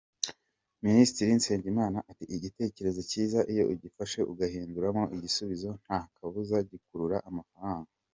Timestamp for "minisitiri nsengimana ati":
0.85-2.25